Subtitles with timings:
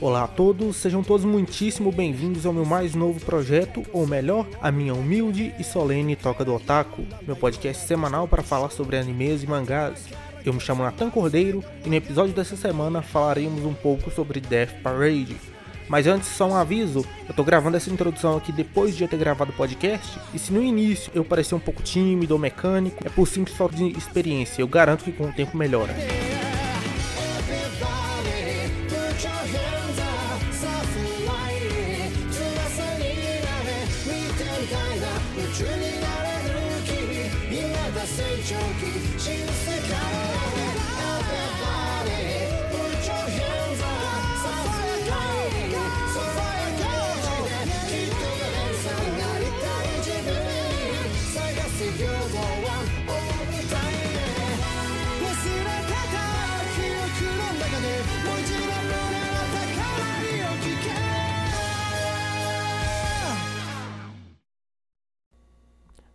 [0.00, 4.72] Olá a todos, sejam todos muitíssimo bem-vindos ao meu mais novo projeto, ou melhor, a
[4.72, 9.46] minha humilde e solene Toca do Otaku, meu podcast semanal para falar sobre animes e
[9.46, 10.06] mangás.
[10.42, 14.80] Eu me chamo Nathan Cordeiro e no episódio dessa semana falaremos um pouco sobre Death
[14.82, 15.36] Parade.
[15.86, 19.18] Mas antes, só um aviso: eu tô gravando essa introdução aqui depois de eu ter
[19.18, 23.10] gravado o podcast, e se no início eu parecer um pouco tímido ou mecânico, é
[23.10, 25.94] por simples falta de experiência, eu garanto que com o tempo melhora.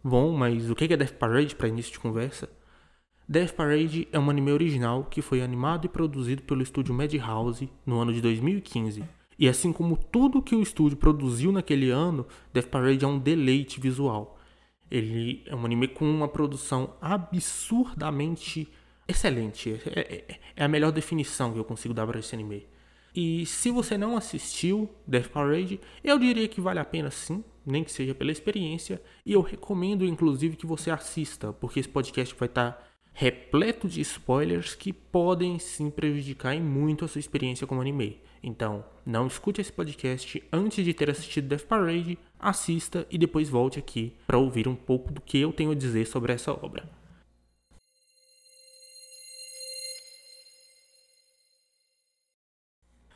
[0.08, 2.48] Bom, mas o que é Death Parade para início de conversa?
[3.28, 8.00] Death Parade é um anime original que foi animado e produzido pelo estúdio Madhouse no
[8.00, 9.04] ano de 2015.
[9.40, 13.80] E assim como tudo que o estúdio produziu naquele ano, Death Parade é um deleite
[13.80, 14.38] visual.
[14.92, 18.72] Ele é um anime com uma produção absurdamente
[19.08, 19.82] excelente.
[19.88, 22.68] É, é, é a melhor definição que eu consigo dar para esse anime.
[23.16, 27.84] E se você não assistiu Death Parade, eu diria que vale a pena sim nem
[27.84, 32.48] que seja pela experiência, e eu recomendo inclusive que você assista, porque esse podcast vai
[32.48, 38.22] estar repleto de spoilers que podem sim prejudicar muito a sua experiência como anime.
[38.44, 43.80] Então, não escute esse podcast antes de ter assistido Death Parade, assista e depois volte
[43.80, 46.88] aqui para ouvir um pouco do que eu tenho a dizer sobre essa obra.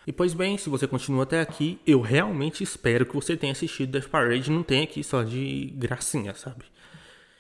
[0.10, 3.92] E pois bem, se você continua até aqui, eu realmente espero que você tenha assistido
[3.92, 6.66] Death Parade não tenha aqui só de gracinha, sabe?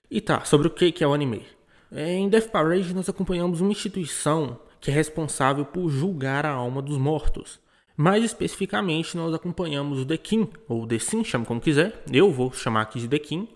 [0.07, 1.47] E tá, sobre o que é o anime?
[1.91, 6.99] Em Death Parade nós acompanhamos uma instituição que é responsável por julgar a alma dos
[6.99, 7.59] mortos.
[7.97, 12.53] Mais especificamente, nós acompanhamos o The King, ou The Sim, chame como quiser, eu vou
[12.53, 13.49] chamar aqui de The King,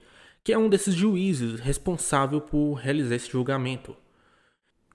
[0.43, 3.95] que é um desses juízes responsável por realizar esse julgamento.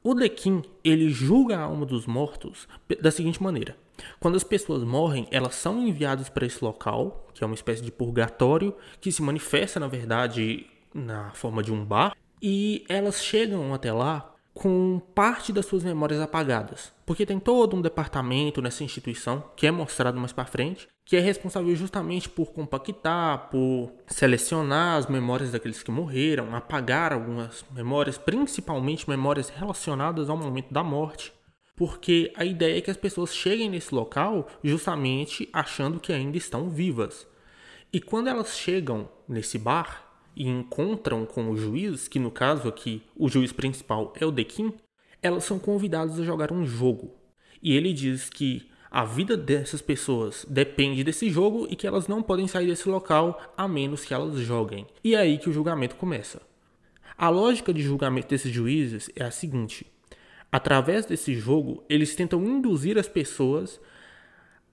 [0.03, 2.67] O The King, ele julga a alma dos mortos
[3.00, 3.77] da seguinte maneira:
[4.21, 7.91] quando as pessoas morrem, elas são enviadas para esse local, que é uma espécie de
[7.91, 13.93] purgatório, que se manifesta, na verdade, na forma de um bar, e elas chegam até
[13.93, 19.69] lá com parte das suas memórias apagadas, porque tem todo um departamento nessa instituição que
[19.69, 25.53] é mostrado mais para frente, que é responsável justamente por compactar, por selecionar as memórias
[25.53, 31.33] daqueles que morreram, apagar algumas memórias, principalmente memórias relacionadas ao momento da morte,
[31.78, 36.69] porque a ideia é que as pessoas cheguem nesse local justamente achando que ainda estão
[36.69, 37.25] vivas.
[37.93, 43.00] E quando elas chegam nesse bar e encontram com o juiz, que no caso aqui
[43.17, 44.75] o juiz principal é o Dekin,
[45.22, 47.15] elas são convidadas a jogar um jogo.
[47.62, 52.25] E ele diz que a vida dessas pessoas depende desse jogo e que elas não
[52.25, 54.84] podem sair desse local a menos que elas joguem.
[55.05, 56.43] E é aí que o julgamento começa.
[57.17, 59.87] A lógica de julgamento desses juízes é a seguinte:
[60.51, 63.81] Através desse jogo, eles tentam induzir as pessoas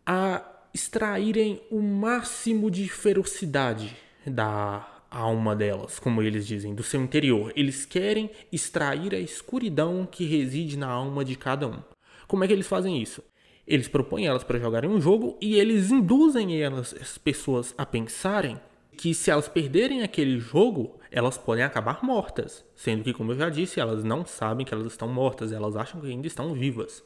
[0.05, 0.43] a
[0.73, 7.53] extraírem o máximo de ferocidade da alma delas, como eles dizem, do seu interior.
[7.55, 11.81] Eles querem extrair a escuridão que reside na alma de cada um.
[12.27, 13.23] Como é que eles fazem isso?
[13.67, 18.59] Eles propõem elas para jogarem um jogo e eles induzem elas, as pessoas a pensarem
[18.97, 22.65] que se elas perderem aquele jogo, elas podem acabar mortas.
[22.75, 26.01] Sendo que, como eu já disse, elas não sabem que elas estão mortas, elas acham
[26.01, 27.01] que ainda estão vivas.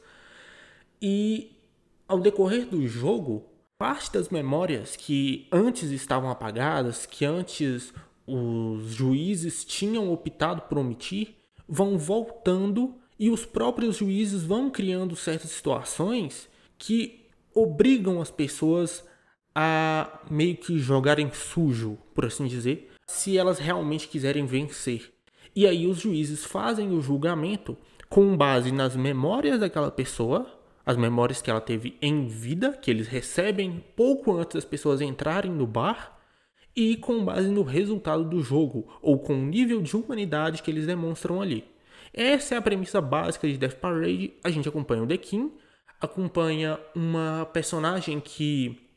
[1.00, 1.52] E
[2.08, 3.46] ao decorrer do jogo,
[3.78, 7.94] parte das memórias que antes estavam apagadas, que antes
[8.26, 11.36] os juízes tinham optado por omitir,
[11.68, 19.04] vão voltando e os próprios juízes vão criando certas situações que obrigam as pessoas
[19.54, 25.12] a meio que jogarem sujo, por assim dizer, se elas realmente quiserem vencer.
[25.54, 27.76] E aí os juízes fazem o julgamento
[28.08, 30.46] com base nas memórias daquela pessoa,
[30.86, 35.50] as memórias que ela teve em vida, que eles recebem pouco antes das pessoas entrarem
[35.50, 36.18] no bar,
[36.74, 40.86] e com base no resultado do jogo, ou com o nível de humanidade que eles
[40.86, 41.64] demonstram ali.
[42.14, 44.34] Essa é a premissa básica de Death Parade.
[44.42, 45.52] A gente acompanha o The King,
[46.00, 48.89] acompanha uma personagem que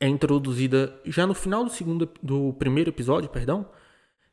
[0.00, 3.68] é introduzida já no final do segundo do primeiro episódio, perdão,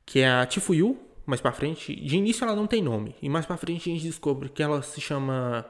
[0.05, 3.45] que é a Tifuyu, mais para frente, de início ela não tem nome, e mais
[3.45, 5.65] para frente a gente descobre que ela se chama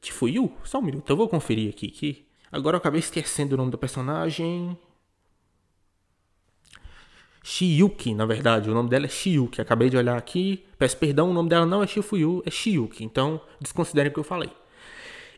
[0.00, 0.52] Tifuyu.
[0.62, 3.76] Só um minuto, eu vou conferir aqui que Agora eu acabei esquecendo o nome do
[3.76, 4.78] personagem.
[7.42, 8.70] Shiyuki, na verdade.
[8.70, 9.60] O nome dela é Shiyuki.
[9.60, 10.64] Acabei de olhar aqui.
[10.78, 13.02] Peço perdão, o nome dela não é Shifuyu, é Shiyuki.
[13.02, 14.50] Então, desconsiderem o que eu falei.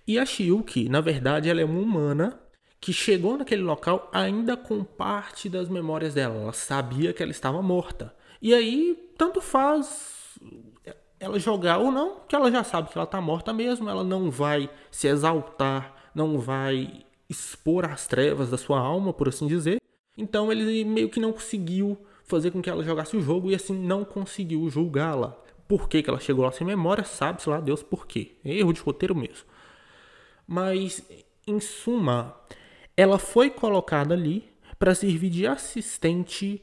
[0.07, 2.39] E a Shiyuki, na verdade, ela é uma humana
[2.87, 6.37] que chegou naquele local ainda com parte das memórias dela.
[6.37, 8.15] Ela sabia que ela estava morta.
[8.41, 10.39] E aí, tanto faz
[11.19, 13.91] ela jogar ou não, que ela já sabe que ela está morta mesmo.
[13.91, 19.49] Ela não vai se exaltar, não vai expor as trevas da sua alma, por assim
[19.49, 19.83] dizer.
[20.17, 23.77] Então ele meio que não conseguiu fazer com que ela jogasse o jogo e assim
[23.77, 25.37] não conseguiu julgá-la.
[25.67, 28.37] Por que, que ela chegou lá sem memória, sabe-se lá Deus por quê.
[28.45, 29.45] Erro de roteiro mesmo.
[30.47, 31.03] Mas,
[31.45, 32.33] em suma,
[32.97, 34.49] ela foi colocada ali
[34.79, 36.63] para servir de assistente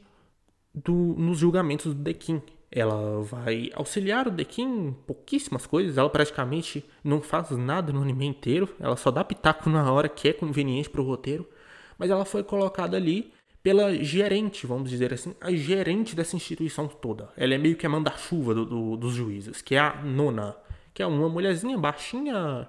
[0.74, 2.42] do, nos julgamentos do Dequim.
[2.70, 5.96] Ela vai auxiliar o Dequim em pouquíssimas coisas.
[5.96, 8.68] Ela praticamente não faz nada no anime inteiro.
[8.80, 11.48] Ela só dá pitaco na hora que é conveniente para o roteiro.
[11.96, 13.32] Mas ela foi colocada ali
[13.62, 17.30] pela gerente, vamos dizer assim, a gerente dessa instituição toda.
[17.36, 20.54] Ela é meio que a manda-chuva do, do, dos juízes, que é a nona,
[20.92, 22.68] que é uma mulherzinha baixinha,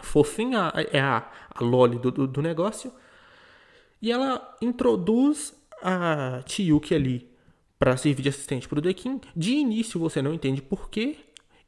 [0.00, 2.92] fofinha, é a, a Loli do, do, do negócio.
[4.00, 7.28] E ela introduz a Tiyuki ali
[7.78, 9.20] para servir de assistente para o Dekin.
[9.34, 11.16] De início você não entende porquê,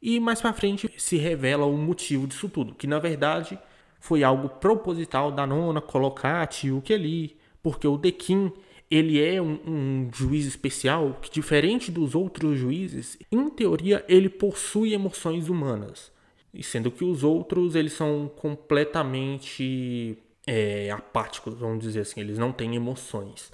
[0.01, 3.59] e mais para frente se revela o motivo disso tudo, que na verdade
[3.99, 8.53] foi algo proposital da nona colocar a Tiyuki ali porque o Dequim
[8.91, 14.93] ele é um, um, juiz especial que, diferente dos outros juízes, em teoria ele possui
[14.93, 16.13] emoções humanas,
[16.55, 20.17] e sendo que os outros eles são completamente
[20.47, 23.51] é, apáticos, vamos dizer assim, eles não têm emoções.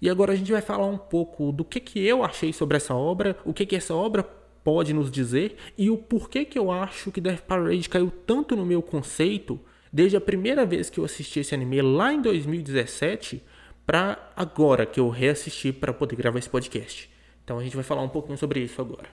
[0.00, 2.94] E agora a gente vai falar um pouco do que, que eu achei sobre essa
[2.94, 7.10] obra, o que, que essa obra pode nos dizer e o porquê que eu acho
[7.10, 9.58] que Death Parade caiu tanto no meu conceito
[9.90, 13.42] desde a primeira vez que eu assisti esse anime lá em 2017
[13.86, 17.08] para agora que eu reassisti para poder gravar esse podcast.
[17.42, 19.08] Então a gente vai falar um pouquinho sobre isso agora.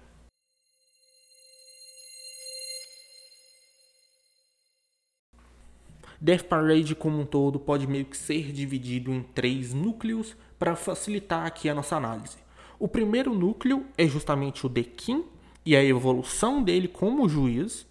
[6.20, 11.46] Death Parade como um todo pode meio que ser dividido em três núcleos para facilitar
[11.46, 12.38] aqui a nossa análise.
[12.80, 15.24] O primeiro núcleo é justamente o Dekin
[15.66, 17.86] e a evolução dele como juiz.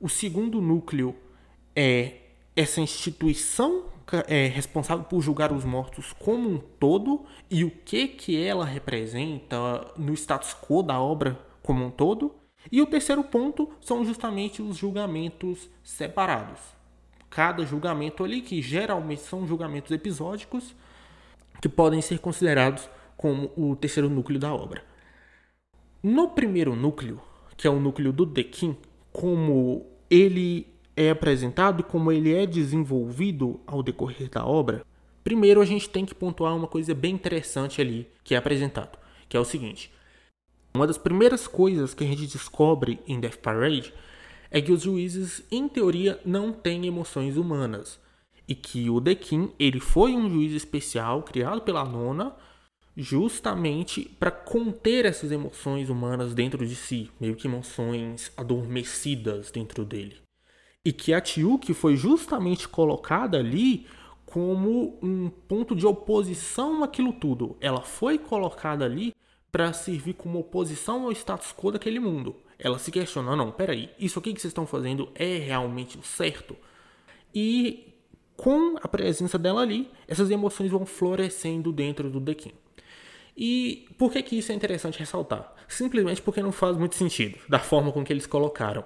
[0.00, 1.14] O segundo núcleo
[1.74, 2.14] é
[2.54, 3.84] essa instituição
[4.26, 9.92] é responsável por julgar os mortos como um todo e o que que ela representa
[9.96, 12.34] no status quo da obra como um todo.
[12.72, 16.77] E o terceiro ponto são justamente os julgamentos separados.
[17.30, 20.74] Cada julgamento ali, que geralmente são julgamentos episódicos,
[21.60, 24.82] que podem ser considerados como o terceiro núcleo da obra.
[26.02, 27.20] No primeiro núcleo,
[27.56, 28.76] que é o núcleo do Dekin,
[29.12, 30.66] como ele
[30.96, 34.84] é apresentado, como ele é desenvolvido ao decorrer da obra,
[35.24, 38.98] primeiro a gente tem que pontuar uma coisa bem interessante ali que é apresentado,
[39.28, 39.92] que é o seguinte:
[40.72, 43.92] uma das primeiras coisas que a gente descobre em Death Parade
[44.50, 48.00] é que os juízes, em teoria, não têm emoções humanas
[48.46, 52.34] e que o Dekin ele foi um juiz especial criado pela Nona
[52.96, 60.16] justamente para conter essas emoções humanas dentro de si, meio que emoções adormecidas dentro dele
[60.88, 63.86] e que a Tiuki foi justamente colocada ali
[64.24, 67.58] como um ponto de oposição àquilo tudo.
[67.60, 69.14] Ela foi colocada ali
[69.52, 72.36] para servir como oposição ao status quo daquele mundo.
[72.58, 76.56] Ela se questiona, não, peraí, isso aqui que vocês estão fazendo é realmente o certo?
[77.34, 77.94] E
[78.36, 82.52] com a presença dela ali, essas emoções vão florescendo dentro do Dekin.
[83.36, 85.54] E por que, que isso é interessante ressaltar?
[85.68, 88.84] Simplesmente porque não faz muito sentido, da forma com que eles colocaram.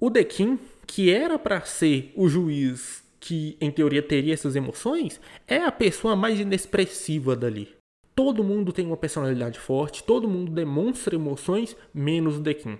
[0.00, 5.58] O Dekin, que era para ser o juiz que em teoria teria essas emoções, é
[5.58, 7.81] a pessoa mais inexpressiva dali.
[8.14, 12.78] Todo mundo tem uma personalidade forte, todo mundo demonstra emoções, menos o Dekin.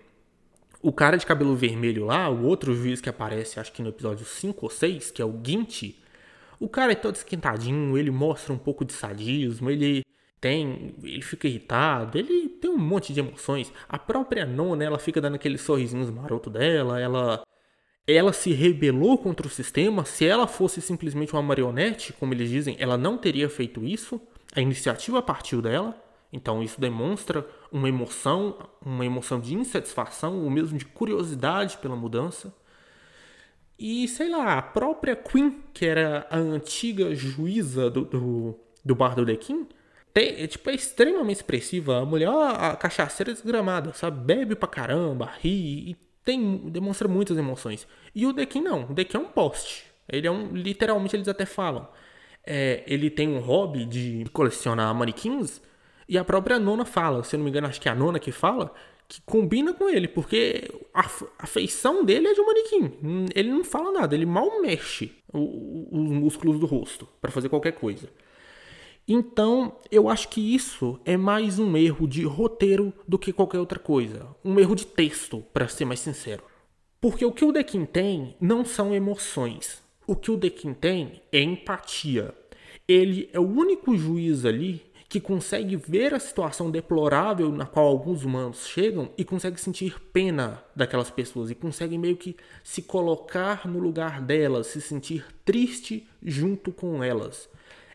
[0.82, 4.26] O cara de cabelo vermelho lá, o outro juiz que aparece, acho que no episódio
[4.26, 5.96] 5 ou 6, que é o Ginty,
[6.58, 10.04] o cara é todo esquentadinho, ele mostra um pouco de sadismo, ele
[10.40, 13.72] tem, ele fica irritado, ele tem um monte de emoções.
[13.88, 17.42] A própria Nona, ela fica dando aqueles sorrisinhos maroto dela, ela
[18.06, 20.04] ela se rebelou contra o sistema.
[20.04, 24.20] Se ela fosse simplesmente uma marionete, como eles dizem, ela não teria feito isso.
[24.54, 25.96] A iniciativa partiu dela.
[26.32, 32.54] Então isso demonstra uma emoção, uma emoção de insatisfação, ou mesmo de curiosidade pela mudança.
[33.78, 39.14] E sei lá, a própria Queen, que era a antiga juíza do, do, do Bar
[39.14, 39.66] do Dequim,
[40.14, 41.98] é, tipo, é extremamente expressiva.
[41.98, 44.24] A mulher, a cachaceira desgramada, sabe?
[44.24, 47.86] Bebe pra caramba, ri e tem, demonstra muitas emoções.
[48.14, 48.84] E o Dekin não.
[48.90, 49.84] O Dekin é um poste.
[50.08, 50.54] Ele é um.
[50.54, 51.88] Literalmente eles até falam.
[52.44, 55.60] É, ele tem um hobby de colecionar manequins.
[56.08, 58.18] E a própria nona fala, se eu não me engano, acho que é a nona
[58.18, 58.74] que fala,
[59.08, 61.08] que combina com ele, porque a,
[61.38, 63.28] a feição dele é de um manequim.
[63.34, 67.72] Ele não fala nada, ele mal mexe o, os músculos do rosto para fazer qualquer
[67.72, 68.08] coisa.
[69.06, 73.78] Então, eu acho que isso é mais um erro de roteiro do que qualquer outra
[73.78, 74.28] coisa.
[74.44, 76.44] Um erro de texto, para ser mais sincero.
[77.00, 79.81] Porque o que o Dequim tem não são emoções.
[80.06, 82.34] O que o Dequim tem é empatia.
[82.88, 88.24] Ele é o único juiz ali que consegue ver a situação deplorável na qual alguns
[88.24, 93.78] humanos chegam e consegue sentir pena daquelas pessoas e consegue meio que se colocar no
[93.78, 97.46] lugar delas, se sentir triste junto com elas.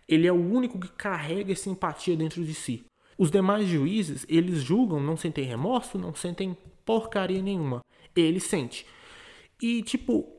[0.08, 2.86] Ele é o único que carrega essa empatia dentro de si.
[3.18, 7.82] Os demais juízes, eles julgam, não sentem remorso, não sentem porcaria nenhuma.
[8.16, 8.86] Ele sente.
[9.60, 10.37] E tipo,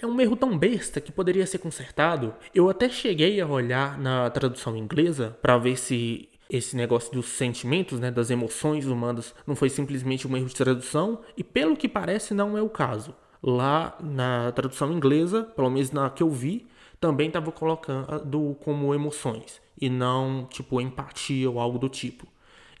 [0.00, 2.34] é um erro tão besta que poderia ser consertado.
[2.54, 7.98] Eu até cheguei a olhar na tradução inglesa para ver se esse negócio dos sentimentos,
[7.98, 12.34] né, das emoções humanas, não foi simplesmente um erro de tradução, e pelo que parece
[12.34, 13.14] não é o caso.
[13.42, 16.66] Lá na tradução inglesa, pelo menos na que eu vi,
[17.00, 22.26] também estava colocando como emoções e não tipo empatia ou algo do tipo.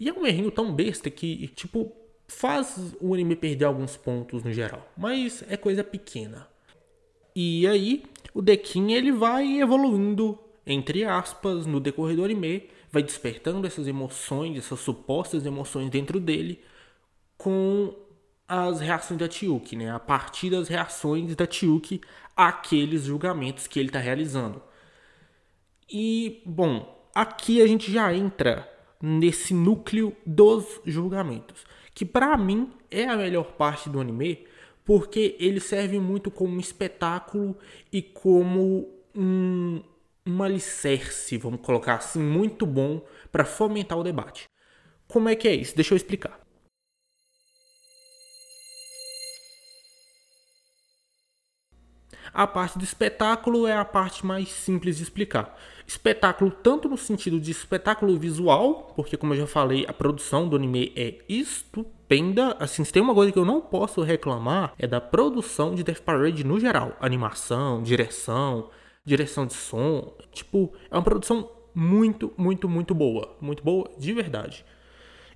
[0.00, 1.92] E é um errinho tão besta que, tipo,
[2.28, 6.46] faz o anime perder alguns pontos no geral, mas é coisa pequena.
[7.38, 8.02] E aí,
[8.32, 14.56] o Dekin ele vai evoluindo, entre aspas, no decorrer do anime, vai despertando essas emoções,
[14.56, 16.62] essas supostas emoções dentro dele,
[17.36, 17.94] com
[18.48, 19.90] as reações da Tiuki, né?
[19.90, 22.00] A partir das reações da Tiuki
[22.34, 24.62] àqueles julgamentos que ele está realizando.
[25.92, 28.66] E, bom, aqui a gente já entra
[28.98, 34.46] nesse núcleo dos julgamentos, que para mim é a melhor parte do anime,
[34.86, 37.58] porque ele serve muito como um espetáculo
[37.92, 39.82] e como um,
[40.24, 44.44] um alicerce, vamos colocar assim, muito bom para fomentar o debate.
[45.08, 45.74] Como é que é isso?
[45.74, 46.40] Deixa eu explicar.
[52.32, 55.58] A parte do espetáculo é a parte mais simples de explicar.
[55.86, 60.56] Espetáculo tanto no sentido de espetáculo visual, porque como eu já falei, a produção do
[60.56, 62.56] anime é estupenda.
[62.58, 66.00] Assim, se tem uma coisa que eu não posso reclamar é da produção de Death
[66.00, 66.96] Parade no geral.
[66.98, 68.68] Animação, direção,
[69.04, 70.12] direção de som.
[70.32, 73.36] Tipo, é uma produção muito, muito, muito boa.
[73.40, 74.64] Muito boa de verdade.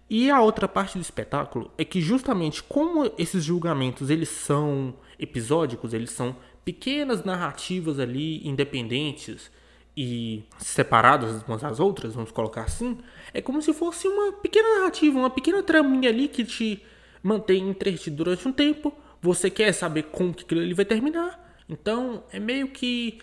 [0.08, 5.94] E a outra parte do espetáculo é que justamente como esses julgamentos eles são episódicos,
[5.94, 9.48] eles são pequenas narrativas ali independentes
[9.96, 12.98] e separadas umas das outras, vamos colocar assim,
[13.34, 16.82] é como se fosse uma pequena narrativa, uma pequena traminha ali que te
[17.22, 18.94] mantém entretido durante um tempo.
[19.20, 21.38] Você quer saber como que aquilo ali vai terminar.
[21.68, 23.18] Então é meio que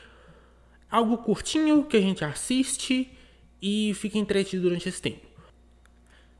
[0.89, 3.11] algo curtinho que a gente assiste
[3.61, 5.25] e fica entretido durante esse tempo.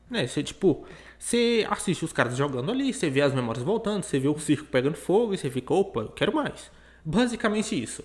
[0.08, 0.86] Né, você tipo,
[1.18, 4.66] você assiste os caras jogando ali, você vê as memórias voltando, você vê o circo
[4.66, 6.70] pegando fogo e você fica, opa, eu quero mais.
[7.04, 8.02] Basicamente isso.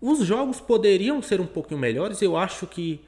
[0.00, 3.00] Os jogos poderiam ser um pouquinho melhores, eu acho que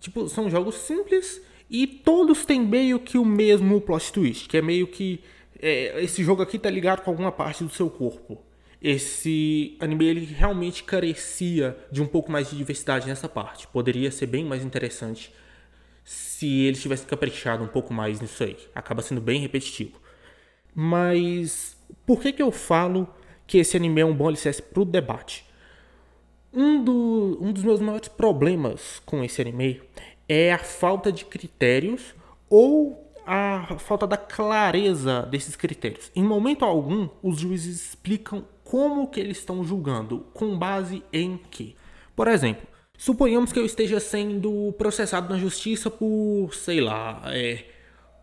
[0.00, 1.40] tipo, são jogos simples
[1.70, 5.20] e todos têm meio que o mesmo plot twist, que é meio que
[5.60, 8.42] é, esse jogo aqui tá ligado com alguma parte do seu corpo.
[8.80, 13.66] Esse anime ele realmente carecia de um pouco mais de diversidade nessa parte.
[13.66, 15.32] Poderia ser bem mais interessante
[16.04, 18.56] se eles tivessem caprichado um pouco mais nisso aí.
[18.74, 19.98] Acaba sendo bem repetitivo.
[20.74, 23.08] Mas por que que eu falo
[23.46, 25.45] que esse anime é um bom alicerce pro debate?
[26.58, 29.82] Um, do, um dos meus maiores problemas com esse anime
[30.26, 32.14] é a falta de critérios
[32.48, 36.10] ou a falta da clareza desses critérios.
[36.16, 41.76] Em momento algum, os juízes explicam como que eles estão julgando, com base em que.
[42.14, 47.64] Por exemplo, suponhamos que eu esteja sendo processado na justiça por, sei lá, é,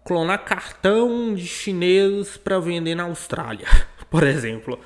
[0.04, 3.68] clonar cartão de chinês para vender na Austrália,
[4.10, 4.80] por exemplo.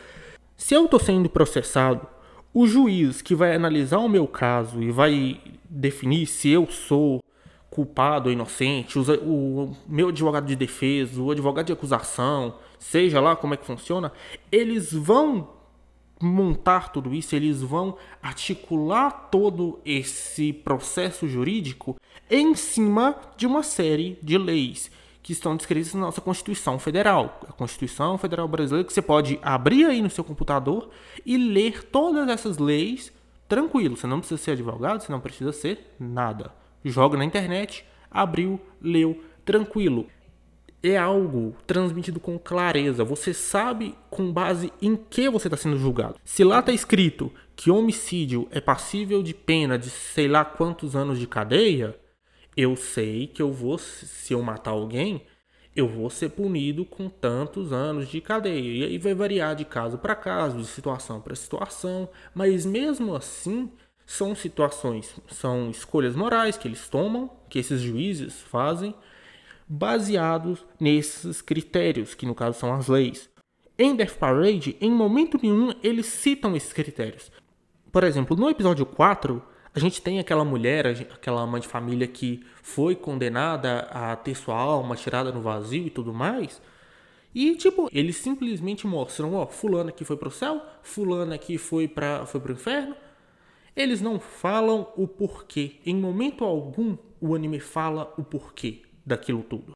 [0.57, 2.16] Se eu estou sendo processado
[2.59, 7.23] o juiz que vai analisar o meu caso e vai definir se eu sou
[7.69, 13.53] culpado ou inocente, o, meu advogado de defesa, o advogado de acusação, seja lá como
[13.53, 14.11] é que funciona,
[14.51, 15.49] eles vão
[16.19, 21.95] montar tudo isso, eles vão articular todo esse processo jurídico
[22.27, 24.89] em cima de uma série de leis
[25.27, 27.41] que estão descritas na nossa Constituição Federal.
[27.49, 30.89] A Constituição Federal Brasileira, que você pode abrir aí no seu computador
[31.25, 33.11] e ler todas essas leis
[33.45, 33.97] tranquilo.
[33.97, 36.53] Você não precisa ser advogado, você não precisa ser nada.
[36.85, 40.07] Joga na internet, abriu, leu, tranquilo.
[40.81, 43.03] é algo transmitido com clareza.
[43.03, 46.15] Você sabe com base em que você está sendo julgado.
[46.23, 51.19] Se lá está escrito que homicídio é passível de pena de sei lá quantos anos
[51.19, 51.99] de cadeia,
[52.57, 55.21] eu sei que eu vou, se eu matar alguém,
[55.75, 58.59] eu vou ser punido com tantos anos de cadeia.
[58.59, 63.71] E aí vai variar de caso para caso, de situação para situação, mas mesmo assim
[64.07, 68.95] são situações, são escolhas morais que eles tomam, que esses juízes fazem,
[69.67, 73.29] baseados nesses critérios, que no caso são as leis.
[73.77, 77.31] Em Death Parade, em momento nenhum eles citam esses critérios.
[77.91, 79.43] Por exemplo, no episódio 4,
[79.77, 84.55] a gente tem aquela mulher, aquela mãe de família que foi condenada a ter sua
[84.55, 86.59] alma tirada no vazio e tudo mais.
[87.33, 92.25] E, tipo, eles simplesmente mostram, ó, fulano aqui foi pro céu, fulano aqui foi, para
[92.25, 92.95] foi pro inferno.
[93.75, 95.73] Eles não falam o porquê.
[95.85, 99.73] Em momento algum, o anime fala o porquê daquilo tudo.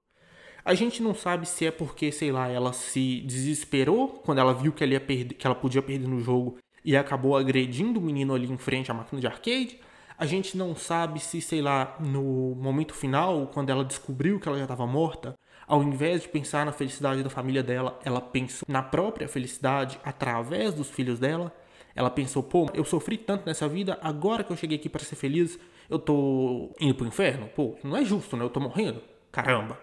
[0.66, 4.72] A gente não sabe se é porque, sei lá, ela se desesperou quando ela viu
[4.72, 8.34] que ela, ia perder, que ela podia perder no jogo e acabou agredindo o menino
[8.34, 9.80] ali em frente à máquina de arcade
[10.22, 14.56] a gente não sabe se, sei lá, no momento final, quando ela descobriu que ela
[14.56, 15.34] já estava morta,
[15.68, 20.76] ao invés de pensar na felicidade da família dela, ela pensou na própria felicidade através
[20.76, 21.52] dos filhos dela.
[21.96, 25.16] Ela pensou, pô, eu sofri tanto nessa vida, agora que eu cheguei aqui para ser
[25.16, 25.58] feliz,
[25.90, 27.48] eu tô indo pro inferno?
[27.56, 28.44] Pô, não é justo, né?
[28.44, 29.02] Eu tô morrendo.
[29.32, 29.80] Caramba.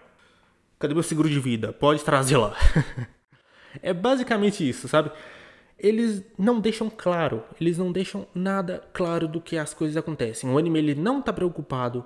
[0.79, 1.73] Cadê meu seguro de vida?
[1.73, 2.55] Pode trazer lá.
[3.83, 5.11] é basicamente isso, sabe?
[5.79, 10.49] Eles não deixam claro, eles não deixam nada claro do que as coisas acontecem.
[10.49, 12.05] O anime ele não está preocupado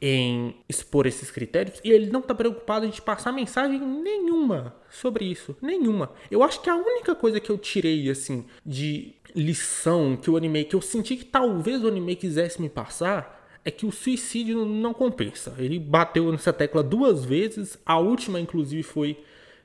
[0.00, 5.26] em expor esses critérios e ele não está preocupado em te passar mensagem nenhuma sobre
[5.26, 6.12] isso, nenhuma.
[6.30, 10.64] Eu acho que a única coisa que eu tirei assim de lição que o anime
[10.64, 14.94] que eu senti que talvez o anime quisesse me passar é que o suicídio não
[14.94, 15.54] compensa.
[15.58, 19.22] Ele bateu nessa tecla duas vezes, a última inclusive foi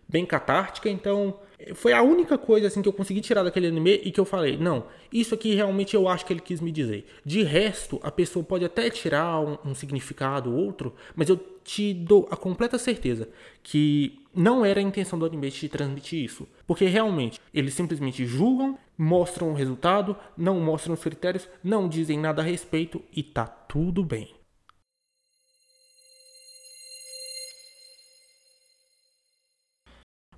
[0.08, 1.40] bem catártica, então
[1.74, 4.58] foi a única coisa assim que eu consegui tirar daquele anime e que eu falei,
[4.58, 7.06] não, isso aqui realmente eu acho que ele quis me dizer.
[7.26, 11.94] De resto, a pessoa pode até tirar um, um significado ou outro, mas eu te
[11.94, 13.28] dou a completa certeza
[13.64, 16.48] que não era a intenção do anime te transmitir isso.
[16.68, 22.42] Porque realmente, eles simplesmente julgam, mostram o resultado, não mostram os critérios, não dizem nada
[22.42, 24.36] a respeito e tá tudo bem.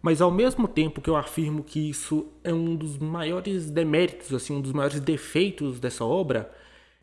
[0.02, 4.56] Mas ao mesmo tempo que eu afirmo que isso é um dos maiores deméritos, assim,
[4.56, 6.52] um dos maiores defeitos dessa obra,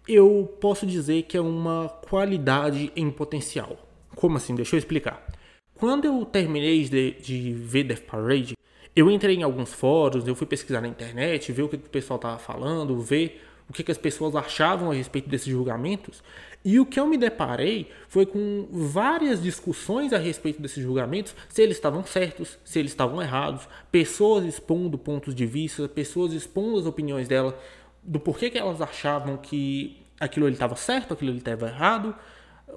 [0.07, 3.76] eu posso dizer que é uma qualidade em potencial.
[4.14, 4.54] Como assim?
[4.54, 5.26] Deixa eu explicar.
[5.74, 8.54] Quando eu terminei de, de ver Death Parade,
[8.94, 11.90] eu entrei em alguns fóruns, eu fui pesquisar na internet, ver o que, que o
[11.90, 16.22] pessoal estava falando, ver o que, que as pessoas achavam a respeito desses julgamentos.
[16.64, 21.61] E o que eu me deparei foi com várias discussões a respeito desses julgamentos, se
[21.61, 26.87] eles estavam certos, se eles estavam errados, pessoas expondo pontos de vista, pessoas expondo as
[26.87, 27.59] opiniões dela,
[28.03, 32.14] do porquê que elas achavam que aquilo ele estava certo, aquilo ele estava errado.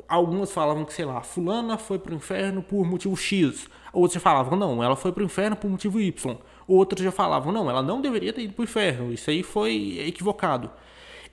[0.06, 3.70] Algumas falavam que, sei lá, fulana foi para o inferno por motivo X.
[3.94, 6.38] Outros já falavam, não, ela foi para o inferno por motivo Y.
[6.68, 9.14] Outros já falavam, não, ela não deveria ter ido para o inferno.
[9.14, 10.70] Isso aí foi equivocado.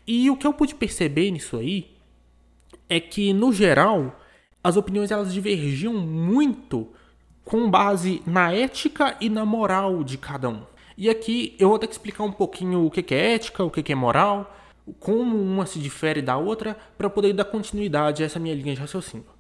[0.06, 1.90] E o que eu pude perceber nisso aí
[2.88, 4.20] é que, no geral,
[4.62, 6.88] as opiniões elas divergiam muito
[7.44, 10.62] com base na ética e na moral de cada um.
[10.96, 13.92] E aqui eu vou ter que explicar um pouquinho o que é ética, o que
[13.92, 14.54] é moral,
[15.00, 18.80] como uma se difere da outra, para poder dar continuidade a essa minha linha de
[18.80, 19.33] raciocínio.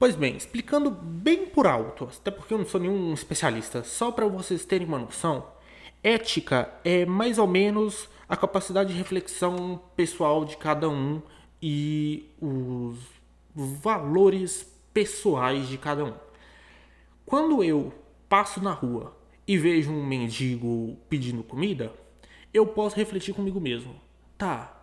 [0.00, 4.26] Pois bem, explicando bem por alto, até porque eu não sou nenhum especialista, só para
[4.26, 5.46] vocês terem uma noção,
[6.02, 11.20] ética é mais ou menos a capacidade de reflexão pessoal de cada um
[11.60, 12.96] e os
[13.54, 16.14] valores pessoais de cada um.
[17.26, 17.92] Quando eu
[18.26, 19.14] passo na rua
[19.46, 21.92] e vejo um mendigo pedindo comida,
[22.54, 23.94] eu posso refletir comigo mesmo.
[24.38, 24.82] Tá,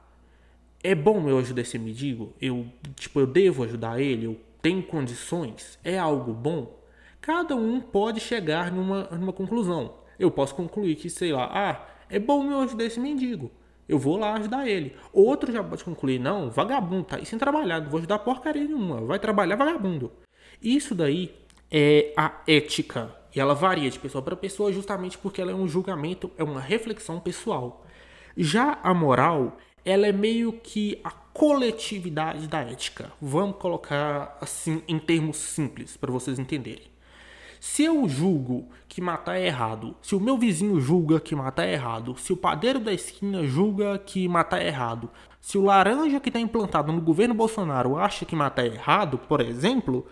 [0.83, 2.35] é bom eu ajudar esse mendigo?
[2.39, 4.27] Eu, tipo, eu devo ajudar ele?
[4.27, 5.79] Eu tenho condições?
[5.81, 6.77] É algo bom?
[7.21, 9.93] Cada um pode chegar numa, numa conclusão.
[10.19, 13.49] Eu posso concluir que, sei lá, ah, é bom eu ajudar esse mendigo.
[13.87, 14.93] Eu vou lá ajudar ele.
[15.13, 18.99] Outro já pode concluir, não, vagabundo, tá aí sem trabalhar, não vou ajudar porcaria nenhuma,
[19.05, 20.11] vai trabalhar vagabundo.
[20.61, 21.33] Isso daí
[21.71, 23.15] é a ética.
[23.33, 26.59] E ela varia de pessoa para pessoa justamente porque ela é um julgamento, é uma
[26.59, 27.85] reflexão pessoal.
[28.35, 33.09] Já a moral, ela é meio que a coletividade da ética.
[33.21, 36.91] Vamos colocar assim em termos simples para vocês entenderem.
[37.57, 41.71] Se eu julgo que matar é errado, se o meu vizinho julga que matar é
[41.71, 46.27] errado, se o padeiro da esquina julga que matar é errado, se o laranja que
[46.27, 50.05] está implantado no governo Bolsonaro acha que matar é errado, por exemplo,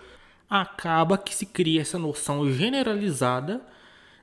[0.50, 3.62] acaba que se cria essa noção generalizada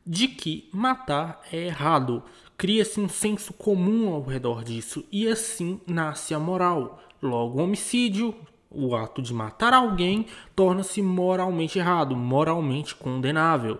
[0.06, 2.22] de que matar é errado.
[2.56, 7.00] Cria-se um senso comum ao redor disso e assim nasce a moral.
[7.20, 8.34] Logo, o homicídio,
[8.70, 13.78] o ato de matar alguém, torna-se moralmente errado, moralmente condenável.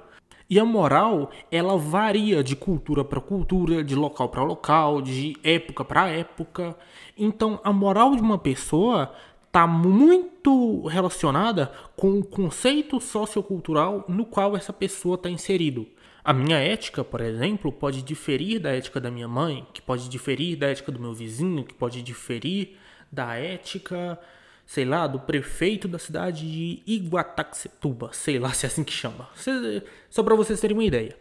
[0.50, 5.84] E a moral, ela varia de cultura para cultura, de local para local, de época
[5.84, 6.76] para época.
[7.16, 9.14] Então, a moral de uma pessoa
[9.46, 15.86] está muito relacionada com o conceito sociocultural no qual essa pessoa está inserido.
[16.24, 20.56] A minha ética, por exemplo, pode diferir da ética da minha mãe, que pode diferir
[20.56, 22.76] da ética do meu vizinho, que pode diferir
[23.10, 24.18] da ética
[24.72, 29.28] sei lá, do prefeito da cidade de Iguataxetuba, sei lá se é assim que chama.
[30.08, 31.16] Só para vocês terem uma ideia.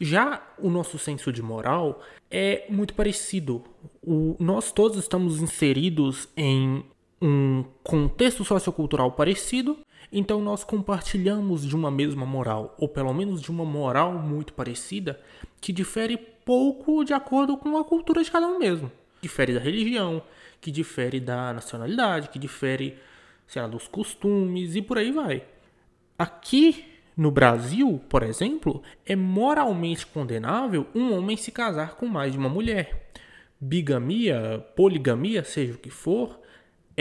[0.00, 3.64] Já o nosso senso de moral é muito parecido.
[4.02, 6.84] O, nós todos estamos inseridos em
[7.20, 9.78] um contexto sociocultural parecido,
[10.12, 15.18] então nós compartilhamos de uma mesma moral, ou pelo menos de uma moral muito parecida,
[15.60, 18.92] que difere pouco de acordo com a cultura de cada um mesmo.
[19.22, 20.22] Difere da religião,
[20.60, 22.98] que difere da nacionalidade, que difere,
[23.46, 25.44] sei lá, dos costumes e por aí vai.
[26.18, 26.84] Aqui
[27.16, 32.48] no Brasil, por exemplo, é moralmente condenável um homem se casar com mais de uma
[32.48, 33.10] mulher.
[33.60, 36.38] Bigamia, poligamia, seja o que for,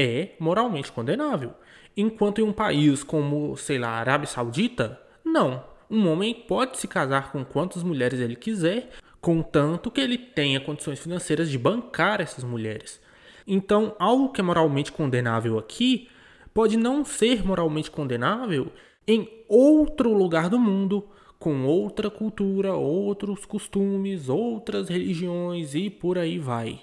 [0.02, 1.54] é moralmente condenável.
[1.96, 5.64] Enquanto em um país como, sei lá, a Arábia Saudita, não.
[5.90, 11.00] Um homem pode se casar com quantas mulheres ele quiser, contanto que ele tenha condições
[11.00, 13.02] financeiras de bancar essas mulheres.
[13.46, 16.08] Então, algo que é moralmente condenável aqui
[16.54, 18.72] pode não ser moralmente condenável
[19.08, 26.38] em outro lugar do mundo, com outra cultura, outros costumes, outras religiões e por aí
[26.38, 26.80] vai.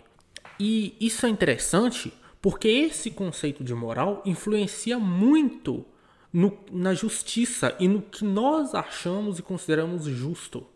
[0.59, 5.85] E isso é interessante porque esse conceito de moral influencia muito
[6.33, 10.67] no, na justiça e no que nós achamos e consideramos justo.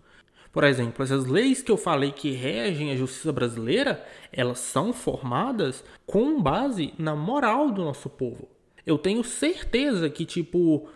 [0.52, 5.82] Por exemplo, essas leis que eu falei que regem a justiça brasileira, elas são formadas
[6.04, 8.48] com base na moral do nosso povo.
[8.84, 10.88] Eu tenho certeza que, tipo,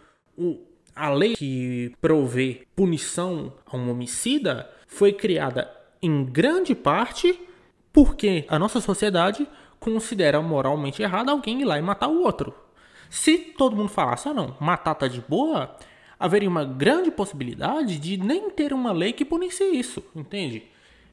[0.95, 5.71] a lei que provê punição a um homicida foi criada
[6.03, 7.41] em grande parte
[7.93, 9.49] porque a nossa sociedade
[9.81, 12.55] considera moralmente errado alguém ir lá e matar o outro.
[13.09, 15.77] Se todo mundo falasse, ah não, matar tá de boa,
[16.19, 20.65] haveria uma grande possibilidade de nem ter uma lei que punisse isso, entende?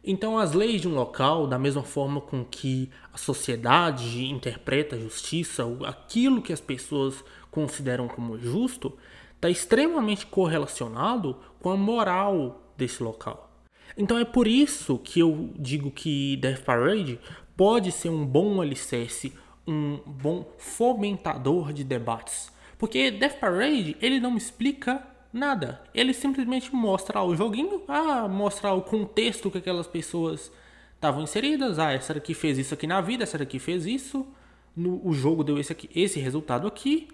[0.06, 5.00] Então, as leis de um local, da mesma forma com que a sociedade interpreta a
[5.00, 8.98] justiça, aquilo que as pessoas consideram como justo,
[9.36, 13.50] está extremamente correlacionado com a moral desse local.
[13.98, 17.20] Então, é por isso que eu digo que Death Parade
[17.56, 19.34] pode ser um bom alicerce,
[19.68, 25.82] um bom fomentador de debates porque Death Parade, ele não explica nada.
[25.94, 30.52] Ele simplesmente mostra o joguinho, ah, mostra o contexto que aquelas pessoas
[30.96, 31.80] estavam inseridas.
[31.80, 34.28] Ah, essa daqui fez isso aqui na vida, essa daqui fez isso.
[34.76, 37.08] No, o jogo deu esse, aqui, esse resultado aqui.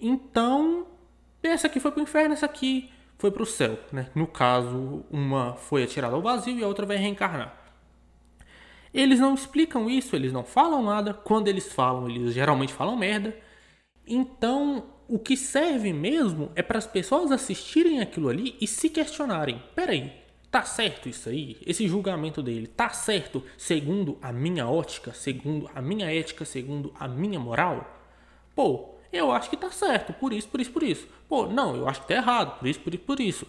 [0.00, 0.86] Então,
[1.42, 4.08] essa aqui foi pro inferno, essa aqui foi pro céu, né?
[4.14, 7.59] No caso, uma foi atirada ao vazio e a outra vai reencarnar.
[8.92, 11.14] Eles não explicam isso, eles não falam nada.
[11.14, 13.36] Quando eles falam, eles geralmente falam merda.
[14.06, 19.62] Então, o que serve mesmo é para as pessoas assistirem aquilo ali e se questionarem:
[19.74, 20.12] peraí,
[20.50, 21.56] tá certo isso aí?
[21.64, 27.06] Esse julgamento dele tá certo segundo a minha ótica, segundo a minha ética, segundo a
[27.06, 27.98] minha moral?
[28.54, 31.08] Pô, eu acho que tá certo, por isso, por isso, por isso.
[31.28, 33.46] Pô, não, eu acho que tá errado, por isso, por isso, por isso.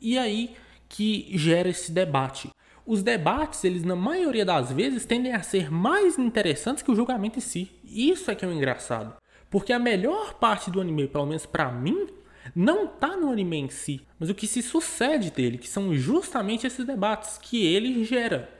[0.00, 0.56] E aí
[0.88, 2.50] que gera esse debate.
[2.86, 7.38] Os debates, eles na maioria das vezes tendem a ser mais interessantes que o julgamento
[7.38, 7.70] em si.
[7.82, 9.16] Isso é que é o engraçado.
[9.48, 12.08] Porque a melhor parte do anime, pelo menos para mim,
[12.54, 16.66] não tá no anime em si, mas o que se sucede dele, que são justamente
[16.66, 18.50] esses debates que ele gera.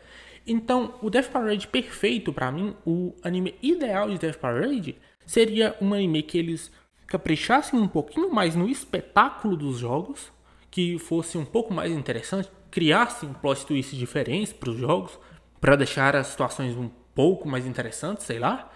[0.47, 5.93] Então, o Death Parade perfeito para mim, o anime ideal de Death Parade seria um
[5.93, 6.71] anime que eles
[7.07, 10.33] caprichassem um pouquinho mais no espetáculo dos jogos,
[10.71, 15.19] que fosse um pouco mais interessante, criassem plot twists diferentes para os jogos,
[15.61, 18.71] para deixar as situações um pouco mais interessantes, sei lá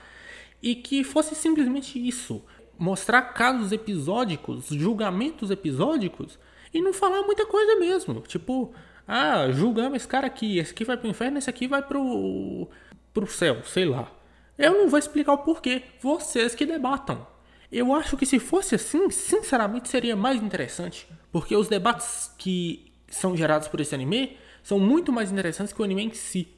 [0.62, 2.44] e que fosse simplesmente isso,
[2.78, 6.38] mostrar casos episódicos, julgamentos episódicos
[6.72, 8.72] e não falar muita coisa mesmo, tipo,
[9.06, 12.68] ah, julgamos esse cara aqui, esse aqui vai pro inferno, esse aqui vai pro
[13.12, 14.12] pro céu, sei lá.
[14.56, 17.26] Eu não vou explicar o porquê, vocês que debatam.
[17.70, 23.36] Eu acho que se fosse assim, sinceramente seria mais interessante, porque os debates que são
[23.36, 26.48] gerados por esse anime são muito mais interessantes que o anime em si.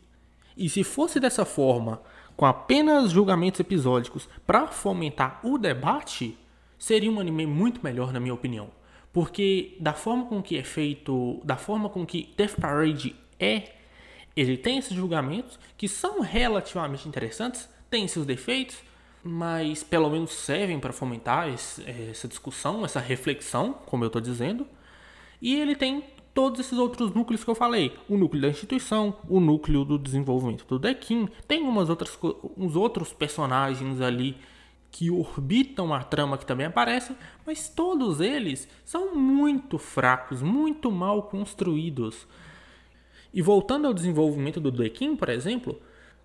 [0.56, 2.02] E se fosse dessa forma,
[2.36, 6.36] com apenas julgamentos episódicos para fomentar o debate,
[6.78, 8.68] seria um anime muito melhor, na minha opinião.
[9.12, 13.74] Porque da forma com que é feito, da forma com que Death Parade é,
[14.36, 18.78] ele tem esses julgamentos que são relativamente interessantes, tem seus defeitos,
[19.22, 24.66] mas pelo menos servem para fomentar esse, essa discussão, essa reflexão, como eu estou dizendo.
[25.42, 27.96] E ele tem todos esses outros núcleos que eu falei.
[28.08, 32.18] O núcleo da instituição, o núcleo do desenvolvimento do Dequim, tem umas outras,
[32.56, 34.36] uns outros personagens ali
[34.90, 37.16] que orbitam a trama que também aparecem,
[37.46, 42.26] mas todos eles são muito fracos, muito mal construídos.
[43.32, 45.80] E voltando ao desenvolvimento do Dequim, por exemplo,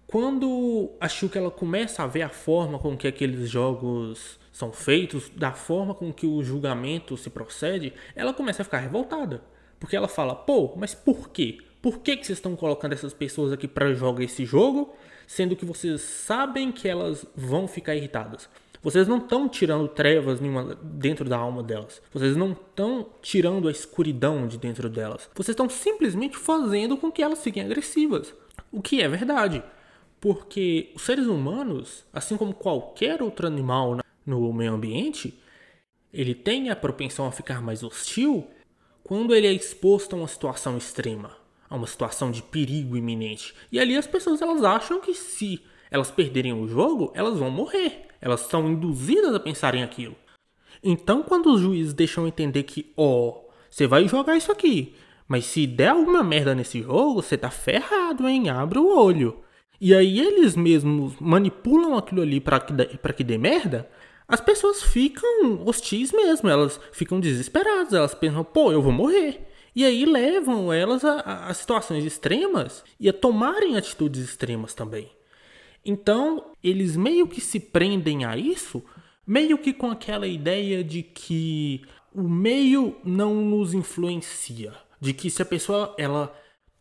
[0.08, 5.30] quando a Shuka ela começa a ver a forma com que aqueles jogos são feitos,
[5.30, 9.44] da forma com que o julgamento se procede, ela começa a ficar revoltada.
[9.86, 11.60] Porque ela fala, pô, mas por quê?
[11.80, 14.96] Por que, que vocês estão colocando essas pessoas aqui para jogar esse jogo,
[15.28, 18.50] sendo que vocês sabem que elas vão ficar irritadas?
[18.82, 22.02] Vocês não estão tirando trevas nenhuma dentro da alma delas.
[22.12, 25.30] Vocês não estão tirando a escuridão de dentro delas.
[25.36, 28.34] Vocês estão simplesmente fazendo com que elas fiquem agressivas.
[28.72, 29.62] O que é verdade.
[30.20, 35.40] Porque os seres humanos, assim como qualquer outro animal no meio ambiente,
[36.12, 38.50] ele tem a propensão a ficar mais hostil
[39.06, 41.30] quando ele é exposto a uma situação extrema,
[41.70, 43.54] a uma situação de perigo iminente.
[43.72, 48.08] E ali as pessoas elas acham que se elas perderem o jogo, elas vão morrer.
[48.20, 50.16] Elas são induzidas a pensarem aquilo.
[50.84, 54.96] Então, quando os juízes deixam entender que, ó, oh, você vai jogar isso aqui,
[55.28, 58.50] mas se der alguma merda nesse jogo, você tá ferrado, hein?
[58.50, 59.40] Abre o olho.
[59.80, 62.74] E aí eles mesmos manipulam aquilo ali para que,
[63.14, 63.88] que dê merda,
[64.28, 69.48] as pessoas ficam hostis mesmo, elas ficam desesperadas, elas pensam, pô, eu vou morrer.
[69.76, 75.12] E aí levam elas a, a, situações extremas e a tomarem atitudes extremas também.
[75.84, 78.84] Então, eles meio que se prendem a isso,
[79.28, 81.84] meio que com aquela ideia de que
[82.14, 86.34] o meio não nos influencia, de que se a pessoa ela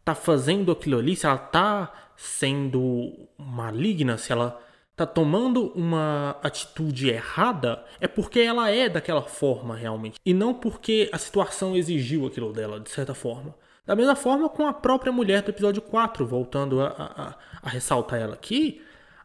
[0.04, 4.62] tá fazendo aquilo ali, se ela tá sendo maligna, se ela
[4.96, 10.18] tá tomando uma atitude errada, é porque ela é daquela forma realmente.
[10.24, 13.54] E não porque a situação exigiu aquilo dela, de certa forma.
[13.86, 18.20] Da mesma forma com a própria mulher do episódio 4, voltando a, a, a ressaltar
[18.20, 18.80] ela aqui,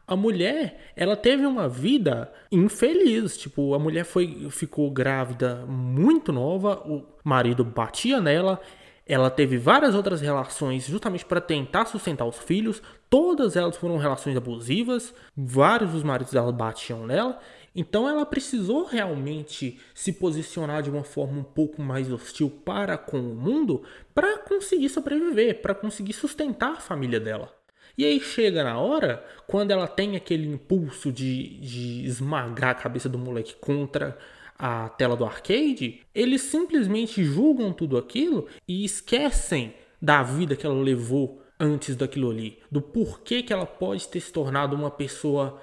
[0.06, 3.38] a mulher, ela teve uma vida infeliz.
[3.38, 8.60] Tipo, a mulher foi, ficou grávida muito nova, o marido batia nela,
[9.06, 12.82] ela teve várias outras relações justamente para tentar sustentar os filhos.
[13.10, 15.12] Todas elas foram relações abusivas.
[15.36, 17.40] Vários dos maridos dela batiam nela.
[17.74, 23.18] Então ela precisou realmente se posicionar de uma forma um pouco mais hostil para com
[23.18, 23.82] o mundo
[24.14, 27.52] para conseguir sobreviver, para conseguir sustentar a família dela.
[27.98, 33.08] E aí chega na hora, quando ela tem aquele impulso de, de esmagar a cabeça
[33.08, 34.16] do moleque contra
[34.56, 40.80] a tela do arcade, eles simplesmente julgam tudo aquilo e esquecem da vida que ela
[40.80, 45.60] levou antes daquilo ali, do porquê que ela pode ter se tornado uma pessoa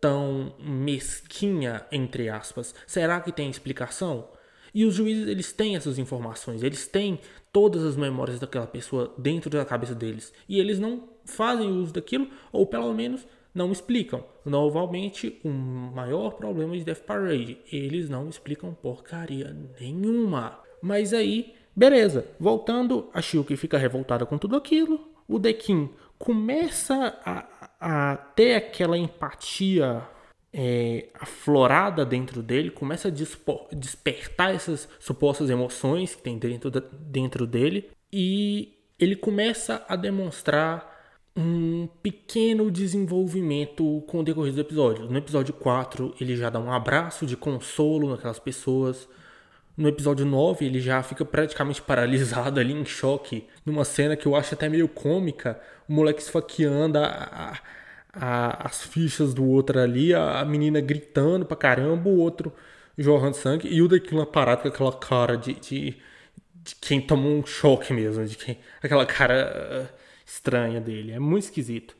[0.00, 2.74] tão mesquinha, entre aspas.
[2.86, 4.28] Será que tem explicação?
[4.74, 7.18] E os juízes, eles têm essas informações, eles têm
[7.50, 10.34] todas as memórias daquela pessoa dentro da cabeça deles.
[10.48, 14.22] E eles não fazem uso daquilo, ou pelo menos não explicam.
[14.44, 17.58] Novamente, o um maior problema de Death Parade.
[17.72, 20.60] Eles não explicam porcaria nenhuma.
[20.82, 22.26] Mas aí, beleza.
[22.38, 25.15] Voltando, a Shilke fica revoltada com tudo aquilo.
[25.28, 27.46] O Dekin começa a,
[27.80, 30.02] a ter aquela empatia
[30.52, 37.90] é, aflorada dentro dele, começa a despertar essas supostas emoções que tem dentro, dentro dele.
[38.12, 40.94] E ele começa a demonstrar
[41.36, 45.04] um pequeno desenvolvimento com o decorrer do episódio.
[45.04, 49.06] No episódio 4, ele já dá um abraço de consolo naquelas pessoas.
[49.76, 54.34] No episódio 9, ele já fica praticamente paralisado ali, em choque, numa cena que eu
[54.34, 55.60] acho até meio cômica.
[55.86, 57.58] O moleque esfaqueando a, a,
[58.12, 62.52] a, as fichas do outro ali, a, menina gritando pra caramba, o outro
[62.96, 65.96] jorrando sangue, e o daquilo parado com aquela cara de, de,
[66.54, 68.58] de, quem tomou um choque mesmo, de quem.
[68.82, 69.90] aquela cara
[70.24, 71.12] estranha dele.
[71.12, 71.94] É muito esquisito.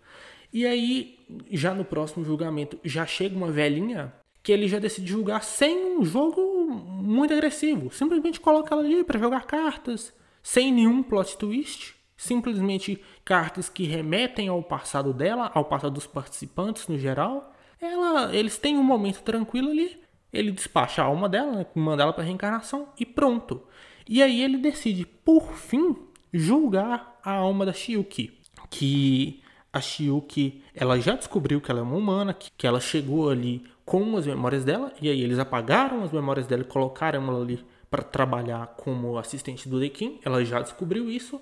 [0.50, 1.18] E aí,
[1.52, 4.12] já no próximo julgamento, já chega uma velhinha
[4.46, 7.90] que ele já decide julgar sem um jogo muito agressivo.
[7.92, 11.96] Simplesmente coloca ela ali para jogar cartas, sem nenhum plot twist.
[12.16, 17.52] Simplesmente cartas que remetem ao passado dela, ao passado dos participantes no geral.
[17.80, 20.00] Ela, eles têm um momento tranquilo ali.
[20.32, 23.66] Ele despacha a alma dela, né, manda ela para reencarnação e pronto.
[24.08, 25.96] E aí ele decide, por fim,
[26.32, 28.38] julgar a alma da Shiuki.
[28.70, 29.42] Que
[29.76, 33.64] a Shiuki, ela já descobriu que ela é uma humana, que, que ela chegou ali
[33.84, 37.64] com as memórias dela, e aí eles apagaram as memórias dela e colocaram ela ali
[37.90, 40.20] para trabalhar como assistente do Dekin.
[40.24, 41.40] Ela já descobriu isso.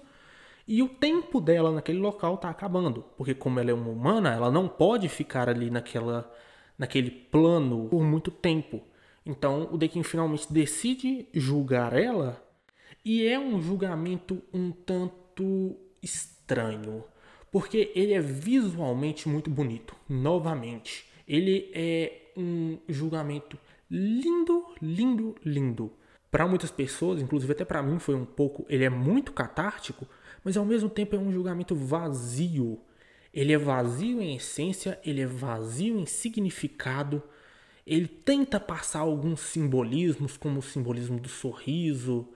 [0.67, 4.51] E o tempo dela naquele local está acabando, porque como ela é uma humana, ela
[4.51, 6.31] não pode ficar ali naquela,
[6.79, 8.83] naquele plano por muito tempo.
[9.25, 12.43] Então o Dekin finalmente decide julgar ela
[13.05, 17.05] e é um julgamento um tanto estranho,
[17.55, 19.95] porque ele é visualmente muito bonito.
[20.09, 23.57] Novamente, ele é um julgamento
[23.89, 25.93] lindo, lindo, lindo.
[26.33, 30.05] Para muitas pessoas, inclusive até para mim foi um pouco, ele é muito catártico,
[30.43, 32.81] mas ao mesmo tempo é um julgamento vazio.
[33.33, 37.23] Ele é vazio em essência, ele é vazio em significado.
[37.87, 42.27] Ele tenta passar alguns simbolismos, como o simbolismo do sorriso,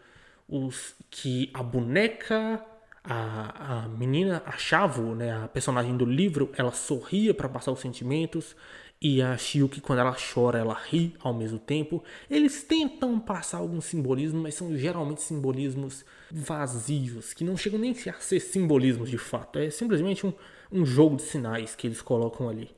[0.49, 2.65] os que a boneca,
[3.05, 7.81] a, a menina, a Chavo, né, a personagem do livro, ela sorria para passar os
[7.81, 8.55] sentimentos
[9.01, 12.03] e a Shiuki, quando ela chora, ela ri ao mesmo tempo.
[12.29, 18.13] Eles tentam passar algum simbolismo, mas são geralmente simbolismos vazios, que não chegam nem a
[18.15, 19.61] ser simbolismos de fato.
[19.61, 20.33] É simplesmente um,
[20.73, 22.71] um jogo de sinais que eles colocam ali.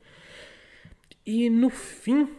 [1.25, 2.29] E no fim,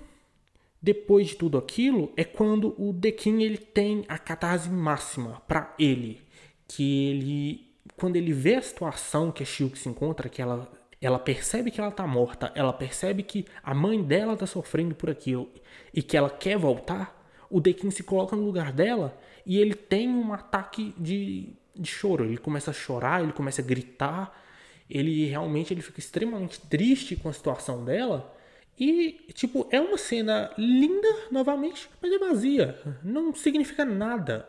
[0.80, 6.20] depois de tudo aquilo, é quando o Dekin ele tem a catarse máxima para ele,
[6.68, 11.18] que ele quando ele vê a situação que a Shiuki se encontra, que ela ela
[11.18, 15.50] percebe que ela tá morta, ela percebe que a mãe dela tá sofrendo por aquilo
[15.92, 20.08] e que ela quer voltar, o Dekin se coloca no lugar dela e ele tem
[20.08, 22.24] um ataque de, de choro.
[22.24, 24.40] Ele começa a chorar, ele começa a gritar,
[24.88, 28.34] ele realmente ele fica extremamente triste com a situação dela.
[28.78, 32.80] E, tipo, é uma cena linda, novamente, mas é vazia.
[33.02, 34.48] Não significa nada.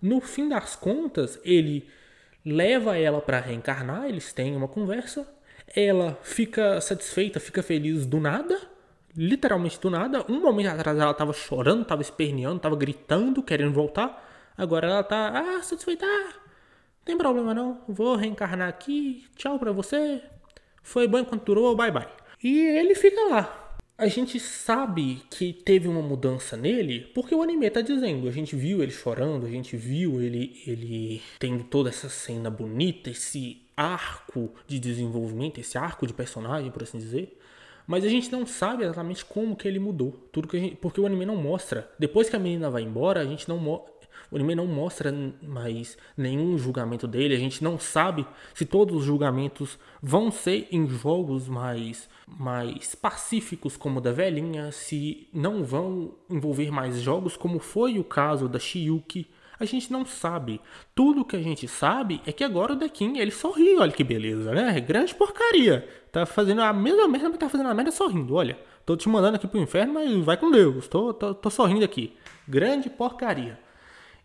[0.00, 1.88] No fim das contas, ele
[2.48, 5.28] leva ela para reencarnar, eles têm uma conversa.
[5.74, 8.58] Ela fica satisfeita, fica feliz do nada,
[9.14, 10.24] literalmente do nada.
[10.28, 14.26] Um momento atrás ela tava chorando, tava esperneando, tava gritando, querendo voltar.
[14.56, 19.70] Agora ela tá, ah, satisfeita, ah, não tem problema não, vou reencarnar aqui, tchau pra
[19.70, 20.20] você,
[20.82, 22.08] foi bom enquanto durou, bye bye.
[22.42, 23.67] E ele fica lá.
[23.98, 28.28] A gente sabe que teve uma mudança nele porque o anime tá dizendo.
[28.28, 33.10] A gente viu ele chorando, a gente viu ele, ele tendo toda essa cena bonita,
[33.10, 37.40] esse arco de desenvolvimento, esse arco de personagem, por assim dizer.
[37.88, 40.12] Mas a gente não sabe exatamente como que ele mudou.
[40.30, 41.90] Tudo que gente, porque o anime não mostra.
[41.98, 43.58] Depois que a menina vai embora, a gente não
[44.30, 47.34] o anime não mostra mais nenhum julgamento dele.
[47.34, 53.76] A gente não sabe se todos os julgamentos vão ser em jogos mais, mais pacíficos,
[53.76, 58.58] como o da velhinha, se não vão envolver mais jogos, como foi o caso da
[58.58, 59.28] Shiyuki.
[59.60, 60.60] A gente não sabe.
[60.94, 64.52] Tudo que a gente sabe é que agora o Dekin, ele sorri, olha que beleza,
[64.52, 64.78] né?
[64.80, 65.88] Grande porcaria.
[66.12, 68.58] Tá fazendo a mesma merda, mas tá fazendo a merda sorrindo, olha.
[68.86, 70.88] Tô te mandando aqui pro inferno, mas vai com Deus.
[70.88, 72.16] Tô, tô, tô sorrindo aqui.
[72.46, 73.58] Grande porcaria.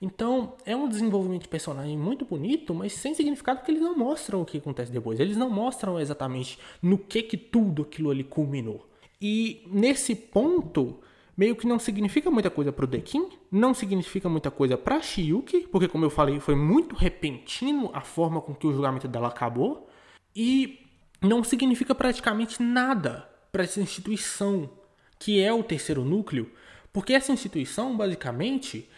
[0.03, 4.41] Então, é um desenvolvimento de personagem muito bonito, mas sem significado porque eles não mostram
[4.41, 5.17] o que acontece depois.
[5.17, 8.85] Eles não mostram exatamente no que que tudo aquilo ali culminou.
[9.21, 10.99] E nesse ponto,
[11.37, 15.87] meio que não significa muita coisa pro Dekin, não significa muita coisa pra Shiyuki, porque
[15.87, 19.87] como eu falei, foi muito repentino a forma com que o julgamento dela acabou,
[20.35, 20.81] e
[21.21, 24.69] não significa praticamente nada para essa instituição,
[25.17, 26.51] que é o terceiro núcleo,
[26.91, 28.89] porque essa instituição, basicamente,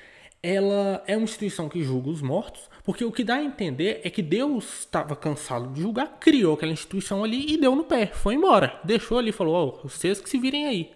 [0.45, 4.11] ela é uma instituição que julga os mortos, porque o que dá a entender é
[4.11, 8.35] que Deus estava cansado de julgar, criou aquela instituição ali e deu no pé, foi
[8.35, 10.91] embora, deixou ali, falou: oh, vocês que se virem aí.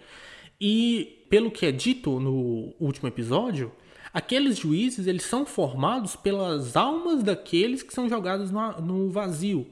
[0.61, 3.71] E pelo que é dito no último episódio,
[4.13, 9.65] aqueles juízes eles são formados pelas almas daqueles que são jogados no, vazio.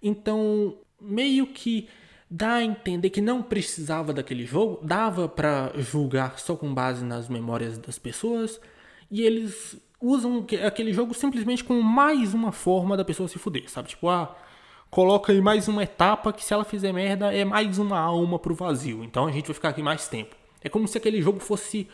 [0.00, 1.88] Então, meio que
[2.30, 7.28] dá a entender que não precisava daquele jogo, dava para julgar só com base nas
[7.28, 8.60] memórias das pessoas
[9.10, 13.88] e eles usam aquele jogo simplesmente como mais uma forma da pessoa se fuder, sabe?
[13.88, 14.36] Tipo, ah,
[14.90, 18.54] coloca aí mais uma etapa que se ela fizer merda é mais uma alma pro
[18.54, 19.02] vazio.
[19.02, 20.36] Então a gente vai ficar aqui mais tempo.
[20.62, 21.88] É como se aquele jogo fosse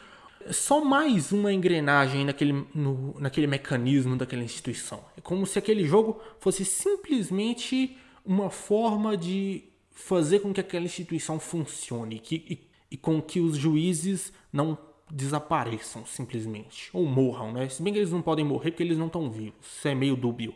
[0.51, 5.03] só mais uma engrenagem naquele, no, naquele mecanismo daquela instituição.
[5.17, 11.39] É como se aquele jogo fosse simplesmente uma forma de fazer com que aquela instituição
[11.39, 14.77] funcione que, e, e com que os juízes não
[15.11, 16.91] desapareçam simplesmente.
[16.93, 17.69] Ou morram, né?
[17.69, 19.67] Se bem que eles não podem morrer porque eles não estão vivos.
[19.67, 20.55] Isso é meio dúbio.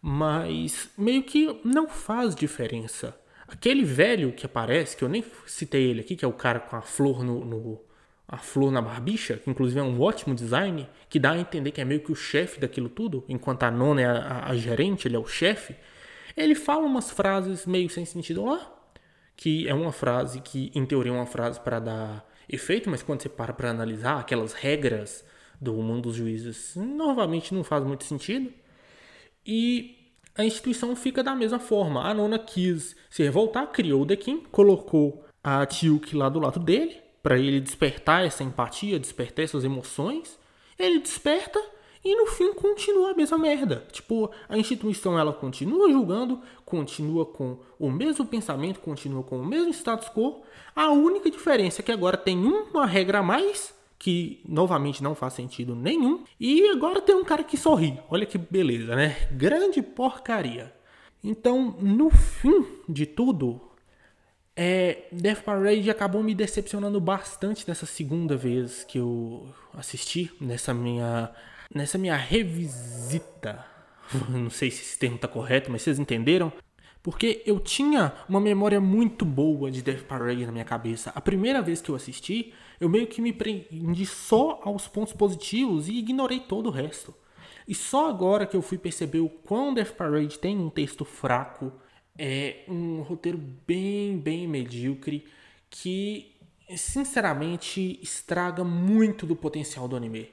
[0.00, 3.18] Mas meio que não faz diferença.
[3.46, 6.76] Aquele velho que aparece, que eu nem citei ele aqui, que é o cara com
[6.76, 7.80] a flor no, no
[8.28, 11.80] a flor na barbicha, que inclusive é um ótimo design, que dá a entender que
[11.80, 15.08] é meio que o chefe daquilo tudo, enquanto a nona é a, a, a gerente,
[15.08, 15.74] ele é o chefe.
[16.36, 18.70] Ele fala umas frases meio sem sentido lá,
[19.34, 23.22] que é uma frase que, em teoria, é uma frase para dar efeito, mas quando
[23.22, 25.24] você para para analisar aquelas regras
[25.60, 28.52] do mundo dos juízes, novamente não faz muito sentido.
[29.44, 32.02] E a instituição fica da mesma forma.
[32.08, 36.96] A nona quis se revoltar, criou o Dequim, colocou a Tilk lá do lado dele,
[37.22, 40.38] para ele despertar essa empatia, despertar essas emoções.
[40.78, 41.60] Ele desperta
[42.04, 43.84] e no fim continua a mesma merda.
[43.90, 49.72] Tipo, a instituição ela continua julgando, continua com o mesmo pensamento, continua com o mesmo
[49.72, 50.42] status quo.
[50.76, 55.32] A única diferença é que agora tem uma regra a mais que novamente não faz
[55.32, 56.24] sentido nenhum.
[56.38, 57.98] E agora tem um cara que sorri.
[58.10, 59.16] Olha que beleza, né?
[59.32, 60.72] Grande porcaria.
[61.24, 63.60] Então, no fim de tudo,
[64.54, 71.32] é, Death Parade acabou me decepcionando bastante nessa segunda vez que eu assisti, nessa minha,
[71.74, 73.77] nessa minha revisita.
[74.28, 76.52] Não sei se esse termo está correto, mas vocês entenderam?
[77.02, 81.12] Porque eu tinha uma memória muito boa de Death Parade na minha cabeça.
[81.14, 85.88] A primeira vez que eu assisti, eu meio que me prendi só aos pontos positivos
[85.88, 87.14] e ignorei todo o resto.
[87.66, 91.72] E só agora que eu fui perceber o quão Death Parade tem um texto fraco,
[92.18, 95.24] é um roteiro bem, bem medíocre,
[95.70, 96.34] que
[96.76, 100.30] sinceramente estraga muito do potencial do anime.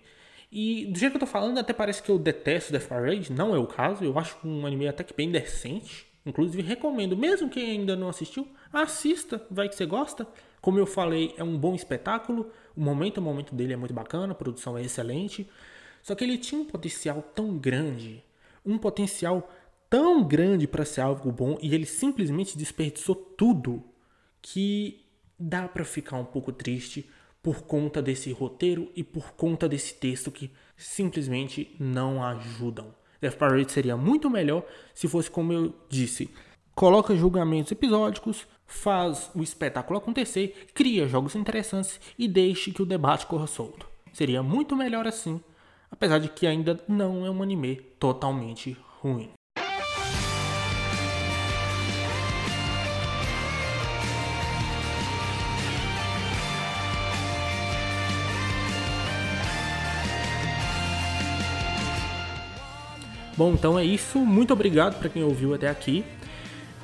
[0.57, 3.53] E do jeito que eu tô falando, até parece que eu detesto Death Parade, não
[3.53, 6.07] é o caso, eu acho um anime até que bem decente.
[6.25, 10.25] Inclusive recomendo, mesmo quem ainda não assistiu, assista, vai que você gosta.
[10.61, 12.49] Como eu falei, é um bom espetáculo.
[12.73, 15.45] O momento, o momento dele é muito bacana, a produção é excelente.
[16.01, 18.23] Só que ele tinha um potencial tão grande,
[18.65, 19.51] um potencial
[19.89, 23.83] tão grande para ser algo bom e ele simplesmente desperdiçou tudo
[24.41, 25.05] que
[25.37, 27.09] dá para ficar um pouco triste
[27.45, 32.87] por conta desse roteiro e por conta desse texto que simplesmente não ajudam.
[33.21, 34.65] Death Parade seria muito melhor
[34.95, 36.27] se fosse como eu disse.
[36.73, 43.27] Coloca julgamentos episódicos, faz o espetáculo acontecer, cria jogos interessantes e deixe que o debate
[43.27, 43.87] corra solto.
[44.11, 45.39] Seria muito melhor assim,
[45.91, 49.29] apesar de que ainda não é um anime totalmente ruim.
[63.37, 64.19] Bom, então é isso.
[64.19, 66.03] Muito obrigado para quem ouviu até aqui.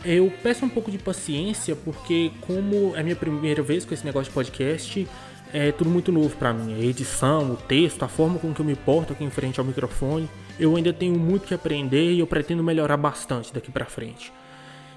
[0.03, 4.29] Eu peço um pouco de paciência porque como é minha primeira vez com esse negócio
[4.29, 5.07] de podcast,
[5.53, 6.73] é tudo muito novo para mim.
[6.73, 9.65] A edição, o texto, a forma com que eu me porto aqui em frente ao
[9.65, 10.29] microfone,
[10.59, 14.33] eu ainda tenho muito que aprender e eu pretendo melhorar bastante daqui para frente.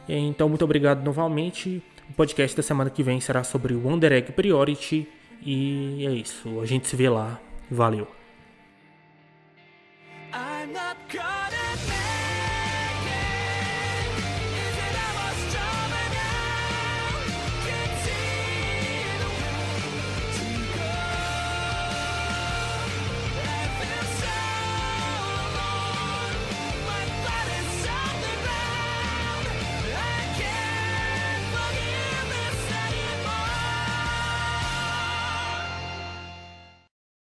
[0.08, 1.82] Então, muito obrigado novamente.
[2.08, 5.08] O podcast da semana que vem será sobre o Wonder Egg Priority
[5.42, 6.60] e é isso.
[6.60, 7.40] A gente se vê lá.
[7.70, 8.06] Valeu.